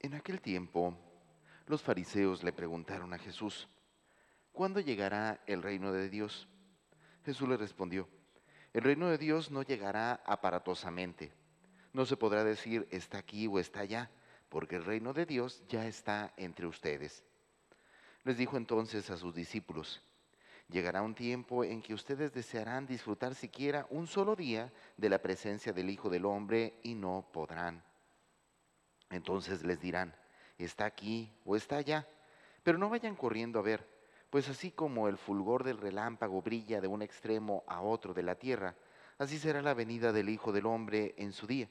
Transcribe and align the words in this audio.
En 0.00 0.14
aquel 0.14 0.40
tiempo, 0.40 0.94
los 1.66 1.82
fariseos 1.82 2.44
le 2.44 2.52
preguntaron 2.52 3.12
a 3.12 3.18
Jesús, 3.18 3.68
¿cuándo 4.52 4.78
llegará 4.78 5.42
el 5.46 5.60
reino 5.60 5.92
de 5.92 6.08
Dios? 6.08 6.46
Jesús 7.24 7.48
le 7.48 7.56
respondió, 7.56 8.08
el 8.72 8.82
reino 8.82 9.08
de 9.08 9.18
Dios 9.18 9.50
no 9.50 9.62
llegará 9.62 10.22
aparatosamente. 10.24 11.32
No 11.92 12.06
se 12.06 12.16
podrá 12.16 12.44
decir 12.44 12.86
está 12.92 13.18
aquí 13.18 13.48
o 13.48 13.58
está 13.58 13.80
allá, 13.80 14.08
porque 14.48 14.76
el 14.76 14.84
reino 14.84 15.12
de 15.12 15.26
Dios 15.26 15.64
ya 15.68 15.84
está 15.86 16.32
entre 16.36 16.66
ustedes. 16.66 17.24
Les 18.22 18.36
dijo 18.36 18.56
entonces 18.56 19.10
a 19.10 19.16
sus 19.16 19.34
discípulos, 19.34 20.00
llegará 20.68 21.02
un 21.02 21.16
tiempo 21.16 21.64
en 21.64 21.82
que 21.82 21.94
ustedes 21.94 22.32
desearán 22.32 22.86
disfrutar 22.86 23.34
siquiera 23.34 23.86
un 23.90 24.06
solo 24.06 24.36
día 24.36 24.72
de 24.96 25.08
la 25.08 25.20
presencia 25.20 25.72
del 25.72 25.90
Hijo 25.90 26.08
del 26.08 26.24
Hombre 26.24 26.78
y 26.84 26.94
no 26.94 27.28
podrán. 27.32 27.87
Entonces 29.10 29.64
les 29.64 29.80
dirán, 29.80 30.14
está 30.58 30.84
aquí 30.84 31.32
o 31.44 31.56
está 31.56 31.76
allá, 31.76 32.06
pero 32.62 32.78
no 32.78 32.90
vayan 32.90 33.16
corriendo 33.16 33.58
a 33.58 33.62
ver, 33.62 33.86
pues 34.30 34.48
así 34.48 34.70
como 34.70 35.08
el 35.08 35.16
fulgor 35.16 35.64
del 35.64 35.78
relámpago 35.78 36.42
brilla 36.42 36.80
de 36.80 36.88
un 36.88 37.02
extremo 37.02 37.64
a 37.66 37.80
otro 37.80 38.12
de 38.12 38.22
la 38.22 38.34
tierra, 38.34 38.74
así 39.16 39.38
será 39.38 39.62
la 39.62 39.74
venida 39.74 40.12
del 40.12 40.28
Hijo 40.28 40.52
del 40.52 40.66
Hombre 40.66 41.14
en 41.16 41.32
su 41.32 41.46
día. 41.46 41.68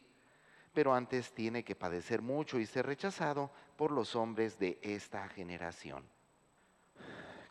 Pero 0.73 0.93
antes 0.93 1.33
tiene 1.33 1.63
que 1.63 1.75
padecer 1.75 2.21
mucho 2.21 2.59
y 2.59 2.65
ser 2.65 2.85
rechazado 2.85 3.51
por 3.75 3.91
los 3.91 4.15
hombres 4.15 4.57
de 4.59 4.79
esta 4.81 5.27
generación. 5.29 6.03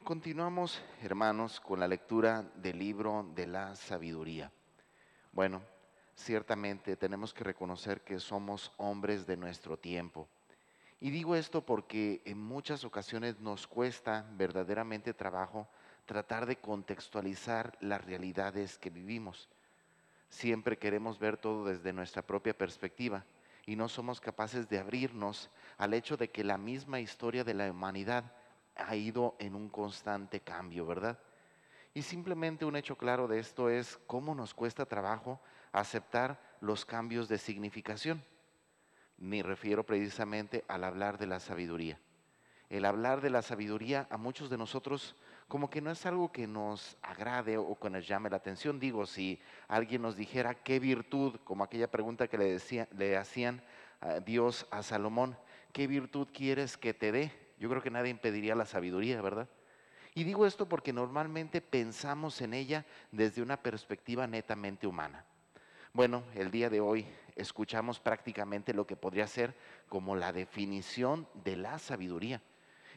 Continuamos, 0.04 0.80
hermanos, 1.02 1.60
con 1.60 1.80
la 1.80 1.88
lectura 1.88 2.42
del 2.54 2.78
libro 2.78 3.28
de 3.34 3.48
la 3.48 3.74
sabiduría. 3.74 4.52
Bueno, 5.32 5.62
ciertamente 6.16 6.96
tenemos 6.96 7.32
que 7.32 7.44
reconocer 7.44 8.00
que 8.00 8.18
somos 8.18 8.72
hombres 8.78 9.26
de 9.26 9.36
nuestro 9.36 9.76
tiempo. 9.76 10.28
Y 10.98 11.10
digo 11.10 11.36
esto 11.36 11.64
porque 11.64 12.22
en 12.24 12.38
muchas 12.38 12.84
ocasiones 12.84 13.38
nos 13.38 13.66
cuesta 13.66 14.26
verdaderamente 14.32 15.12
trabajo 15.12 15.68
tratar 16.06 16.46
de 16.46 16.56
contextualizar 16.56 17.76
las 17.80 18.02
realidades 18.04 18.78
que 18.78 18.90
vivimos. 18.90 19.48
Siempre 20.30 20.78
queremos 20.78 21.18
ver 21.18 21.36
todo 21.36 21.66
desde 21.66 21.92
nuestra 21.92 22.22
propia 22.22 22.56
perspectiva 22.56 23.24
y 23.66 23.76
no 23.76 23.88
somos 23.88 24.20
capaces 24.20 24.68
de 24.68 24.78
abrirnos 24.78 25.50
al 25.76 25.92
hecho 25.92 26.16
de 26.16 26.30
que 26.30 26.44
la 26.44 26.56
misma 26.56 27.00
historia 27.00 27.44
de 27.44 27.54
la 27.54 27.70
humanidad 27.70 28.32
ha 28.76 28.96
ido 28.96 29.36
en 29.38 29.54
un 29.54 29.68
constante 29.68 30.40
cambio, 30.40 30.86
¿verdad? 30.86 31.18
Y 31.96 32.02
simplemente 32.02 32.66
un 32.66 32.76
hecho 32.76 32.98
claro 32.98 33.26
de 33.26 33.38
esto 33.38 33.70
es 33.70 33.98
cómo 34.06 34.34
nos 34.34 34.52
cuesta 34.52 34.84
trabajo 34.84 35.40
aceptar 35.72 36.38
los 36.60 36.84
cambios 36.84 37.26
de 37.26 37.38
significación. 37.38 38.22
Ni 39.16 39.40
refiero 39.40 39.86
precisamente 39.86 40.62
al 40.68 40.84
hablar 40.84 41.16
de 41.16 41.26
la 41.26 41.40
sabiduría. 41.40 41.98
El 42.68 42.84
hablar 42.84 43.22
de 43.22 43.30
la 43.30 43.40
sabiduría 43.40 44.06
a 44.10 44.18
muchos 44.18 44.50
de 44.50 44.58
nosotros 44.58 45.16
como 45.48 45.70
que 45.70 45.80
no 45.80 45.90
es 45.90 46.04
algo 46.04 46.30
que 46.30 46.46
nos 46.46 46.98
agrade 47.00 47.56
o 47.56 47.78
que 47.80 47.88
nos 47.88 48.06
llame 48.06 48.28
la 48.28 48.36
atención. 48.36 48.78
Digo, 48.78 49.06
si 49.06 49.40
alguien 49.66 50.02
nos 50.02 50.16
dijera 50.16 50.52
qué 50.52 50.78
virtud, 50.78 51.36
como 51.44 51.64
aquella 51.64 51.90
pregunta 51.90 52.28
que 52.28 52.36
le, 52.36 52.44
decía, 52.44 52.88
le 52.94 53.16
hacían 53.16 53.62
a 54.02 54.20
Dios 54.20 54.66
a 54.70 54.82
Salomón, 54.82 55.34
¿qué 55.72 55.86
virtud 55.86 56.28
quieres 56.30 56.76
que 56.76 56.92
te 56.92 57.10
dé? 57.10 57.32
Yo 57.58 57.70
creo 57.70 57.80
que 57.80 57.90
nadie 57.90 58.10
impediría 58.10 58.54
la 58.54 58.66
sabiduría, 58.66 59.22
¿verdad? 59.22 59.48
Y 60.16 60.24
digo 60.24 60.46
esto 60.46 60.66
porque 60.66 60.94
normalmente 60.94 61.60
pensamos 61.60 62.40
en 62.40 62.54
ella 62.54 62.86
desde 63.12 63.42
una 63.42 63.58
perspectiva 63.58 64.26
netamente 64.26 64.86
humana. 64.86 65.26
Bueno, 65.92 66.22
el 66.34 66.50
día 66.50 66.70
de 66.70 66.80
hoy 66.80 67.04
escuchamos 67.34 68.00
prácticamente 68.00 68.72
lo 68.72 68.86
que 68.86 68.96
podría 68.96 69.26
ser 69.26 69.54
como 69.90 70.16
la 70.16 70.32
definición 70.32 71.28
de 71.44 71.58
la 71.58 71.78
sabiduría. 71.78 72.40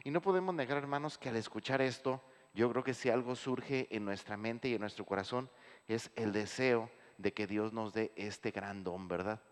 Y 0.02 0.10
no 0.10 0.22
podemos 0.22 0.54
negar, 0.54 0.78
hermanos, 0.78 1.18
que 1.18 1.28
al 1.28 1.36
escuchar 1.36 1.82
esto, 1.82 2.22
yo 2.54 2.70
creo 2.70 2.82
que 2.82 2.94
si 2.94 3.10
algo 3.10 3.36
surge 3.36 3.86
en 3.90 4.06
nuestra 4.06 4.38
mente 4.38 4.70
y 4.70 4.74
en 4.74 4.80
nuestro 4.80 5.04
corazón 5.04 5.50
es 5.88 6.10
el 6.16 6.32
deseo 6.32 6.90
de 7.18 7.34
que 7.34 7.46
Dios 7.46 7.74
nos 7.74 7.92
dé 7.92 8.12
este 8.16 8.50
gran 8.50 8.82
don, 8.82 9.08
¿verdad? 9.08 9.42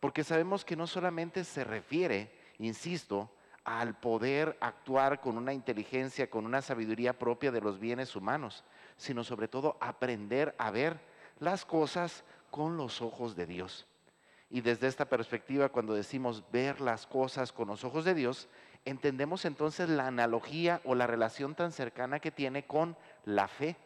Porque 0.00 0.24
sabemos 0.24 0.64
que 0.64 0.74
no 0.74 0.88
solamente 0.88 1.44
se 1.44 1.62
refiere, 1.62 2.36
insisto, 2.58 3.32
al 3.64 3.94
poder 3.94 4.56
actuar 4.60 5.20
con 5.20 5.36
una 5.36 5.52
inteligencia, 5.52 6.28
con 6.28 6.46
una 6.46 6.62
sabiduría 6.62 7.18
propia 7.18 7.52
de 7.52 7.60
los 7.60 7.78
bienes 7.78 8.16
humanos, 8.16 8.64
sino 8.96 9.24
sobre 9.24 9.48
todo 9.48 9.76
aprender 9.80 10.54
a 10.58 10.70
ver 10.70 11.00
las 11.38 11.64
cosas 11.64 12.24
con 12.50 12.76
los 12.76 13.00
ojos 13.00 13.36
de 13.36 13.46
Dios. 13.46 13.86
Y 14.50 14.60
desde 14.60 14.86
esta 14.86 15.06
perspectiva, 15.06 15.70
cuando 15.70 15.94
decimos 15.94 16.44
ver 16.52 16.80
las 16.80 17.06
cosas 17.06 17.52
con 17.52 17.68
los 17.68 17.84
ojos 17.84 18.04
de 18.04 18.14
Dios, 18.14 18.48
entendemos 18.84 19.44
entonces 19.44 19.88
la 19.88 20.06
analogía 20.06 20.80
o 20.84 20.94
la 20.94 21.06
relación 21.06 21.54
tan 21.54 21.72
cercana 21.72 22.20
que 22.20 22.30
tiene 22.30 22.66
con 22.66 22.96
la 23.24 23.48
fe. 23.48 23.76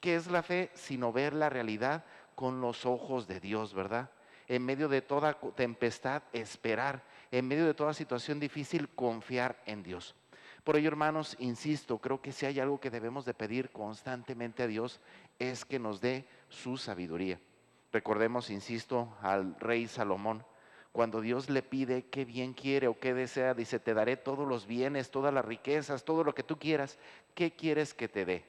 ¿Qué 0.00 0.14
es 0.14 0.28
la 0.28 0.42
fe? 0.42 0.70
Sino 0.74 1.12
ver 1.12 1.34
la 1.34 1.50
realidad 1.50 2.04
con 2.34 2.62
los 2.62 2.86
ojos 2.86 3.28
de 3.28 3.40
Dios, 3.40 3.74
¿verdad? 3.74 4.10
En 4.50 4.64
medio 4.64 4.88
de 4.88 5.00
toda 5.00 5.38
tempestad, 5.54 6.24
esperar 6.32 7.04
en 7.30 7.46
medio 7.46 7.66
de 7.66 7.72
toda 7.72 7.94
situación 7.94 8.40
difícil, 8.40 8.88
confiar 8.88 9.62
en 9.64 9.84
Dios. 9.84 10.16
Por 10.64 10.76
ello, 10.76 10.88
hermanos, 10.88 11.36
insisto, 11.38 11.98
creo 11.98 12.20
que 12.20 12.32
si 12.32 12.46
hay 12.46 12.58
algo 12.58 12.80
que 12.80 12.90
debemos 12.90 13.24
de 13.24 13.32
pedir 13.32 13.70
constantemente 13.70 14.64
a 14.64 14.66
Dios 14.66 15.00
es 15.38 15.64
que 15.64 15.78
nos 15.78 16.00
dé 16.00 16.26
su 16.48 16.76
sabiduría. 16.78 17.38
Recordemos, 17.92 18.50
insisto, 18.50 19.16
al 19.22 19.54
rey 19.60 19.86
Salomón, 19.86 20.44
cuando 20.90 21.20
Dios 21.20 21.48
le 21.48 21.62
pide 21.62 22.06
qué 22.06 22.24
bien 22.24 22.52
quiere 22.52 22.88
o 22.88 22.98
qué 22.98 23.14
desea, 23.14 23.54
dice, 23.54 23.78
te 23.78 23.94
daré 23.94 24.16
todos 24.16 24.48
los 24.48 24.66
bienes, 24.66 25.12
todas 25.12 25.32
las 25.32 25.44
riquezas, 25.44 26.04
todo 26.04 26.24
lo 26.24 26.34
que 26.34 26.42
tú 26.42 26.58
quieras, 26.58 26.98
¿qué 27.36 27.52
quieres 27.54 27.94
que 27.94 28.08
te 28.08 28.24
dé? 28.24 28.44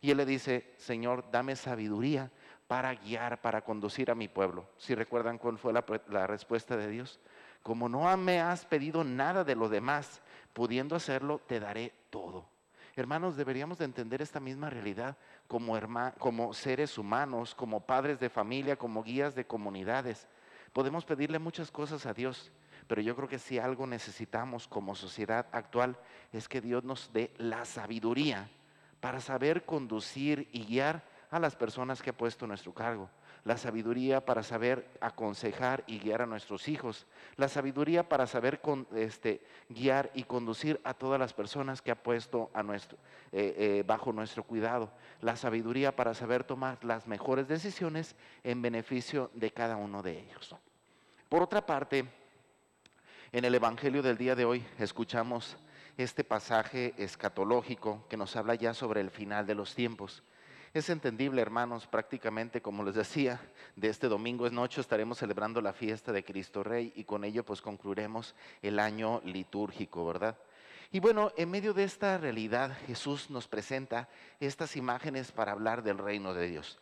Y 0.00 0.10
él 0.10 0.16
le 0.16 0.26
dice, 0.26 0.74
Señor, 0.78 1.30
dame 1.30 1.54
sabiduría 1.54 2.32
para 2.68 2.94
guiar, 2.94 3.40
para 3.40 3.62
conducir 3.62 4.10
a 4.10 4.14
mi 4.14 4.28
pueblo. 4.28 4.68
Si 4.76 4.94
recuerdan 4.94 5.38
cuál 5.38 5.58
fue 5.58 5.72
la, 5.72 6.26
respuesta 6.26 6.76
de 6.76 6.88
Dios, 6.88 7.18
como 7.62 7.88
no 7.88 8.14
me 8.18 8.40
has 8.40 8.66
pedido 8.66 9.02
nada 9.02 9.42
de 9.42 9.56
lo 9.56 9.70
demás, 9.70 10.20
pudiendo 10.52 10.94
hacerlo, 10.94 11.40
te 11.46 11.58
daré 11.58 11.94
todo. 12.10 12.46
Hermanos, 12.94 13.36
deberíamos 13.36 13.78
de 13.78 13.86
entender 13.86 14.20
esta 14.20 14.38
misma 14.38 14.68
realidad 14.68 15.16
como, 15.46 15.78
como 16.18 16.52
seres 16.52 16.98
humanos, 16.98 17.54
como 17.54 17.80
padres 17.80 18.20
de 18.20 18.28
familia, 18.28 18.76
como 18.76 19.02
guías 19.02 19.34
de 19.34 19.46
comunidades. 19.46 20.28
Podemos 20.74 21.06
pedirle 21.06 21.38
muchas 21.38 21.70
cosas 21.70 22.04
a 22.04 22.12
Dios, 22.12 22.52
pero 22.86 23.00
yo 23.00 23.16
creo 23.16 23.28
que 23.28 23.38
si 23.38 23.58
algo 23.58 23.86
necesitamos 23.86 24.68
como 24.68 24.94
sociedad 24.94 25.46
actual 25.52 25.96
es 26.32 26.48
que 26.48 26.60
Dios 26.60 26.84
nos 26.84 27.12
dé 27.14 27.32
la 27.38 27.64
sabiduría 27.64 28.50
para 29.00 29.20
saber 29.20 29.64
conducir 29.64 30.48
y 30.52 30.64
guiar 30.64 31.02
a 31.30 31.38
las 31.38 31.56
personas 31.56 32.02
que 32.02 32.10
ha 32.10 32.16
puesto 32.16 32.46
nuestro 32.46 32.72
cargo 32.72 33.08
la 33.44 33.56
sabiduría 33.56 34.24
para 34.24 34.42
saber 34.42 34.86
aconsejar 35.00 35.84
y 35.86 35.98
guiar 35.98 36.22
a 36.22 36.26
nuestros 36.26 36.68
hijos, 36.68 37.06
la 37.36 37.48
sabiduría 37.48 38.08
para 38.08 38.26
saber 38.26 38.60
este, 38.94 39.40
guiar 39.68 40.10
y 40.14 40.24
conducir 40.24 40.80
a 40.84 40.94
todas 40.94 41.18
las 41.18 41.32
personas 41.32 41.80
que 41.80 41.90
ha 41.90 42.02
puesto 42.02 42.50
a 42.52 42.62
nuestro, 42.62 42.98
eh, 43.32 43.54
eh, 43.56 43.84
bajo 43.86 44.12
nuestro 44.12 44.42
cuidado, 44.42 44.90
la 45.20 45.36
sabiduría 45.36 45.94
para 45.96 46.14
saber 46.14 46.44
tomar 46.44 46.84
las 46.84 47.06
mejores 47.06 47.48
decisiones 47.48 48.16
en 48.44 48.60
beneficio 48.60 49.30
de 49.34 49.50
cada 49.50 49.76
uno 49.76 50.02
de 50.02 50.18
ellos. 50.20 50.54
Por 51.28 51.42
otra 51.42 51.64
parte, 51.64 52.06
en 53.32 53.44
el 53.44 53.54
Evangelio 53.54 54.02
del 54.02 54.16
día 54.18 54.34
de 54.34 54.44
hoy 54.44 54.66
escuchamos 54.78 55.56
este 55.96 56.22
pasaje 56.22 56.94
escatológico 56.96 58.06
que 58.08 58.16
nos 58.16 58.36
habla 58.36 58.54
ya 58.54 58.72
sobre 58.72 59.00
el 59.00 59.10
final 59.10 59.46
de 59.46 59.54
los 59.54 59.74
tiempos. 59.74 60.22
Es 60.74 60.90
entendible, 60.90 61.40
hermanos, 61.40 61.86
prácticamente 61.86 62.60
como 62.60 62.84
les 62.84 62.94
decía, 62.94 63.40
de 63.74 63.88
este 63.88 64.06
domingo 64.06 64.46
es 64.46 64.52
noche 64.52 64.82
estaremos 64.82 65.16
celebrando 65.16 65.62
la 65.62 65.72
fiesta 65.72 66.12
de 66.12 66.22
Cristo 66.22 66.62
Rey 66.62 66.92
y 66.94 67.04
con 67.04 67.24
ello 67.24 67.42
pues 67.42 67.62
concluiremos 67.62 68.34
el 68.60 68.78
año 68.78 69.22
litúrgico, 69.24 70.04
¿verdad? 70.04 70.36
Y 70.92 71.00
bueno, 71.00 71.32
en 71.38 71.50
medio 71.50 71.72
de 71.72 71.84
esta 71.84 72.18
realidad 72.18 72.76
Jesús 72.86 73.30
nos 73.30 73.48
presenta 73.48 74.08
estas 74.40 74.76
imágenes 74.76 75.32
para 75.32 75.52
hablar 75.52 75.82
del 75.82 75.96
reino 75.96 76.34
de 76.34 76.48
Dios. 76.48 76.78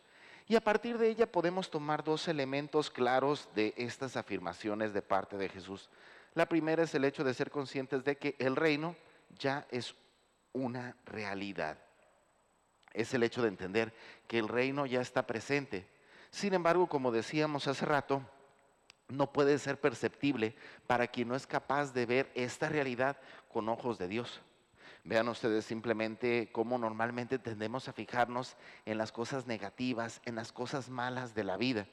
Y 0.49 0.55
a 0.55 0.61
partir 0.61 0.97
de 0.97 1.07
ella 1.07 1.31
podemos 1.31 1.69
tomar 1.69 2.03
dos 2.03 2.27
elementos 2.27 2.89
claros 2.89 3.49
de 3.55 3.73
estas 3.77 4.17
afirmaciones 4.17 4.93
de 4.93 5.01
parte 5.01 5.37
de 5.37 5.47
Jesús. 5.47 5.89
La 6.35 6.45
primera 6.45 6.83
es 6.83 6.93
el 6.93 7.05
hecho 7.05 7.23
de 7.23 7.33
ser 7.33 7.51
conscientes 7.51 8.03
de 8.03 8.17
que 8.17 8.35
el 8.39 8.57
reino 8.57 8.97
ya 9.39 9.65
es 9.71 9.95
una 10.53 10.95
realidad 11.05 11.86
es 12.97 13.13
el 13.13 13.23
hecho 13.23 13.41
de 13.41 13.47
entender 13.47 13.93
que 14.27 14.39
el 14.39 14.47
reino 14.47 14.85
ya 14.85 15.01
está 15.01 15.27
presente. 15.27 15.87
Sin 16.31 16.53
embargo, 16.53 16.87
como 16.87 17.11
decíamos 17.11 17.67
hace 17.67 17.85
rato, 17.85 18.21
no 19.07 19.31
puede 19.31 19.57
ser 19.59 19.79
perceptible 19.79 20.55
para 20.87 21.07
quien 21.07 21.29
no 21.29 21.35
es 21.35 21.47
capaz 21.47 21.93
de 21.93 22.05
ver 22.05 22.31
esta 22.35 22.67
realidad 22.67 23.17
con 23.53 23.69
ojos 23.69 23.97
de 23.97 24.07
Dios. 24.07 24.41
Vean 25.03 25.29
ustedes 25.29 25.63
simplemente 25.63 26.49
cómo 26.51 26.77
normalmente 26.77 27.39
tendemos 27.39 27.87
a 27.87 27.93
fijarnos 27.93 28.57
en 28.85 28.97
las 28.97 29.13
cosas 29.13 29.47
negativas, 29.47 30.19
en 30.25 30.35
las 30.35 30.51
cosas 30.51 30.89
malas 30.89 31.33
de 31.33 31.45
la 31.45 31.55
vida. 31.55 31.87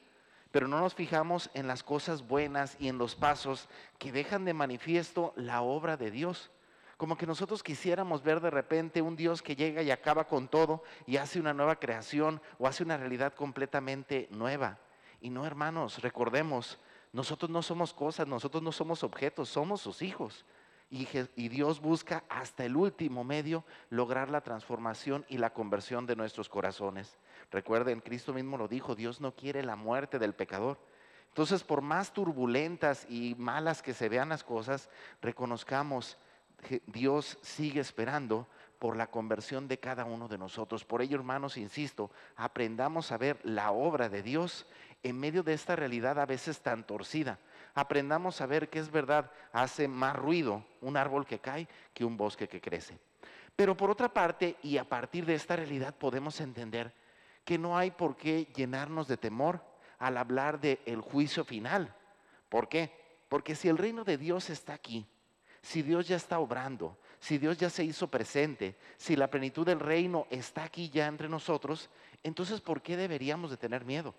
pero 0.51 0.69
no 0.69 0.79
nos 0.79 0.93
fijamos 0.95 1.49
en 1.53 1.67
las 1.67 1.83
cosas 1.83 2.25
buenas 2.25 2.77
y 2.79 2.87
en 2.87 2.97
los 2.97 3.13
pasos 3.13 3.67
que 3.99 4.13
dejan 4.13 4.45
de 4.45 4.53
manifiesto 4.53 5.33
la 5.35 5.61
obra 5.61 5.97
de 5.97 6.11
Dios. 6.11 6.49
Como 6.97 7.17
que 7.17 7.27
nosotros 7.27 7.61
quisiéramos 7.61 8.23
ver 8.23 8.39
de 8.39 8.49
repente 8.49 9.01
un 9.01 9.15
Dios 9.15 9.41
que 9.41 9.55
llega 9.55 9.81
y 9.81 9.91
acaba 9.91 10.27
con 10.27 10.47
todo 10.47 10.83
y 11.05 11.17
hace 11.17 11.39
una 11.39 11.53
nueva 11.53 11.77
creación 11.77 12.41
o 12.57 12.67
hace 12.67 12.83
una 12.83 12.97
realidad 12.97 13.33
completamente 13.33 14.27
nueva. 14.31 14.79
Y 15.19 15.29
no, 15.29 15.45
hermanos, 15.45 16.01
recordemos, 16.01 16.79
nosotros 17.11 17.49
no 17.49 17.61
somos 17.61 17.93
cosas, 17.93 18.27
nosotros 18.27 18.63
no 18.63 18.71
somos 18.71 19.03
objetos, 19.03 19.49
somos 19.49 19.81
sus 19.81 20.01
hijos. 20.01 20.45
Y, 20.89 21.49
Dios 21.49 21.81
busca 21.81 22.23
hasta 22.29 22.63
el 22.63 22.77
último 22.77 23.23
medio 23.23 23.65
lograr 23.89 24.29
la 24.29 24.41
transformación 24.41 25.25
y 25.27 25.37
la 25.37 25.51
conversión 25.51 26.05
de 26.05 26.15
nuestros 26.15 26.47
corazones. 26.47 27.17
Recuerden, 27.51 28.01
Cristo 28.01 28.33
mismo 28.33 28.57
lo 28.57 28.67
dijo, 28.67 28.95
Dios 28.95 29.19
no 29.19 29.33
quiere 29.35 29.63
la 29.63 29.75
muerte 29.75 30.19
del 30.19 30.33
pecador. 30.33 30.79
Entonces, 31.29 31.63
por 31.63 31.81
más 31.81 32.13
turbulentas 32.13 33.05
y 33.09 33.35
malas 33.37 33.81
que 33.81 33.93
se 33.93 34.07
vean 34.07 34.29
las 34.29 34.43
cosas, 34.43 34.89
reconozcamos 35.21 36.17
Dios 36.87 37.37
sigue 37.41 37.79
esperando 37.79 38.47
por 38.79 38.97
la 38.97 39.07
conversión 39.07 39.67
de 39.67 39.79
cada 39.79 40.05
uno 40.05 40.27
de 40.27 40.37
nosotros. 40.37 40.83
Por 40.85 41.01
ello, 41.01 41.17
hermanos, 41.17 41.57
insisto, 41.57 42.11
aprendamos 42.35 43.11
a 43.11 43.17
ver 43.17 43.39
la 43.43 43.71
obra 43.71 44.09
de 44.09 44.21
Dios 44.21 44.65
en 45.03 45.19
medio 45.19 45.43
de 45.43 45.53
esta 45.53 45.75
realidad 45.75 46.19
a 46.19 46.25
veces 46.25 46.61
tan 46.61 46.85
torcida. 46.85 47.39
Aprendamos 47.73 48.41
a 48.41 48.45
ver 48.45 48.69
que 48.69 48.79
es 48.79 48.91
verdad, 48.91 49.31
hace 49.53 49.87
más 49.87 50.15
ruido 50.15 50.65
un 50.81 50.97
árbol 50.97 51.25
que 51.25 51.39
cae 51.39 51.67
que 51.93 52.05
un 52.05 52.17
bosque 52.17 52.47
que 52.47 52.61
crece. 52.61 52.97
Pero 53.55 53.77
por 53.77 53.89
otra 53.89 54.09
parte, 54.09 54.57
y 54.63 54.77
a 54.77 54.87
partir 54.87 55.25
de 55.25 55.35
esta 55.35 55.55
realidad 55.55 55.95
podemos 55.95 56.41
entender 56.41 56.93
que 57.43 57.57
no 57.57 57.77
hay 57.77 57.91
por 57.91 58.17
qué 58.17 58.47
llenarnos 58.55 59.07
de 59.07 59.17
temor 59.17 59.61
al 59.99 60.17
hablar 60.17 60.59
del 60.59 60.79
el 60.85 61.01
juicio 61.01 61.45
final. 61.45 61.93
¿Por 62.49 62.67
qué? 62.67 62.91
Porque 63.29 63.55
si 63.55 63.69
el 63.69 63.77
reino 63.77 64.03
de 64.03 64.17
Dios 64.17 64.49
está 64.49 64.73
aquí, 64.73 65.07
si 65.65 65.81
Dios 65.81 66.07
ya 66.07 66.15
está 66.15 66.37
obrando, 66.37 66.95
si 67.19 67.39
Dios 67.39 67.57
ya 67.57 67.71
se 67.71 67.83
hizo 67.83 68.07
presente, 68.07 68.75
si 68.97 69.15
la 69.15 69.31
plenitud 69.31 69.65
del 69.65 69.79
reino 69.79 70.27
está 70.29 70.63
aquí 70.63 70.91
ya 70.91 71.07
entre 71.07 71.27
nosotros, 71.27 71.89
entonces 72.21 72.61
¿por 72.61 72.83
qué 72.83 72.95
deberíamos 72.95 73.49
de 73.49 73.57
tener 73.57 73.83
miedo? 73.83 74.13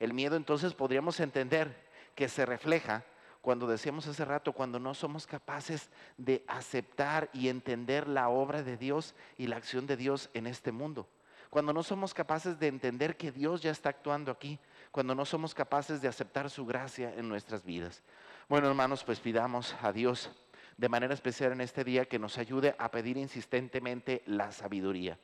El 0.00 0.14
miedo 0.14 0.34
entonces 0.34 0.72
podríamos 0.72 1.20
entender 1.20 1.90
que 2.14 2.26
se 2.26 2.46
refleja 2.46 3.04
cuando 3.42 3.66
decíamos 3.66 4.06
hace 4.06 4.24
rato, 4.24 4.54
cuando 4.54 4.78
no 4.78 4.94
somos 4.94 5.26
capaces 5.26 5.90
de 6.16 6.42
aceptar 6.48 7.28
y 7.34 7.48
entender 7.48 8.08
la 8.08 8.30
obra 8.30 8.62
de 8.62 8.78
Dios 8.78 9.14
y 9.36 9.48
la 9.48 9.56
acción 9.56 9.86
de 9.86 9.98
Dios 9.98 10.30
en 10.32 10.46
este 10.46 10.72
mundo 10.72 11.06
cuando 11.50 11.74
no 11.74 11.82
somos 11.82 12.14
capaces 12.14 12.58
de 12.58 12.66
entender 12.66 13.18
que 13.18 13.30
Dios 13.30 13.60
ya 13.60 13.72
está 13.72 13.90
actuando 13.90 14.32
aquí, 14.32 14.58
cuando 14.90 15.14
no 15.14 15.26
somos 15.26 15.52
capaces 15.52 16.00
de 16.00 16.08
aceptar 16.08 16.48
su 16.48 16.64
gracia 16.64 17.12
en 17.14 17.28
nuestras 17.28 17.62
vidas. 17.62 18.02
Bueno, 18.48 18.68
hermanos, 18.68 19.04
pues 19.04 19.20
pidamos 19.20 19.76
a 19.82 19.92
Dios 19.92 20.30
de 20.76 20.88
manera 20.88 21.14
especial 21.14 21.52
en 21.52 21.60
este 21.60 21.84
día 21.84 22.06
que 22.06 22.18
nos 22.18 22.38
ayude 22.38 22.74
a 22.78 22.90
pedir 22.90 23.16
insistentemente 23.16 24.22
la 24.26 24.52
sabiduría. 24.52 25.18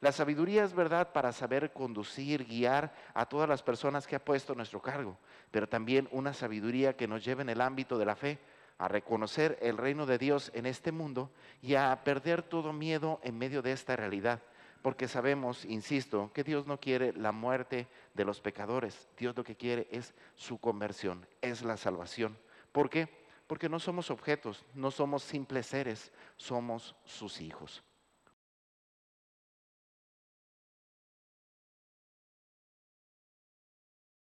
La 0.00 0.10
sabiduría 0.10 0.64
es 0.64 0.74
verdad 0.74 1.12
para 1.12 1.32
saber 1.32 1.72
conducir, 1.72 2.44
guiar 2.44 2.92
a 3.14 3.26
todas 3.26 3.48
las 3.48 3.62
personas 3.62 4.06
que 4.06 4.16
ha 4.16 4.24
puesto 4.24 4.54
nuestro 4.54 4.82
cargo, 4.82 5.16
pero 5.50 5.68
también 5.68 6.08
una 6.10 6.32
sabiduría 6.32 6.96
que 6.96 7.06
nos 7.06 7.24
lleve 7.24 7.42
en 7.42 7.50
el 7.50 7.60
ámbito 7.60 7.98
de 7.98 8.06
la 8.06 8.16
fe 8.16 8.38
a 8.78 8.88
reconocer 8.88 9.58
el 9.62 9.76
reino 9.76 10.06
de 10.06 10.18
Dios 10.18 10.50
en 10.54 10.66
este 10.66 10.90
mundo 10.90 11.30
y 11.60 11.76
a 11.76 11.96
perder 12.02 12.42
todo 12.42 12.72
miedo 12.72 13.20
en 13.22 13.38
medio 13.38 13.62
de 13.62 13.72
esta 13.72 13.94
realidad 13.94 14.40
porque 14.82 15.06
sabemos, 15.06 15.64
insisto, 15.64 16.30
que 16.34 16.42
Dios 16.42 16.66
no 16.66 16.78
quiere 16.78 17.12
la 17.12 17.30
muerte 17.30 17.86
de 18.14 18.24
los 18.24 18.40
pecadores. 18.40 19.08
Dios 19.16 19.36
lo 19.36 19.44
que 19.44 19.56
quiere 19.56 19.86
es 19.92 20.12
su 20.34 20.58
conversión, 20.58 21.24
es 21.40 21.62
la 21.62 21.76
salvación. 21.76 22.36
¿Por 22.72 22.90
qué? 22.90 23.21
Porque 23.52 23.68
no 23.68 23.78
somos 23.78 24.10
objetos, 24.10 24.64
no 24.72 24.90
somos 24.90 25.22
simples 25.22 25.66
seres, 25.66 26.10
somos 26.38 26.96
sus 27.04 27.38
hijos. 27.42 27.84